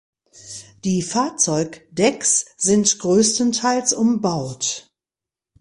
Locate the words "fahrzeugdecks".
1.03-2.55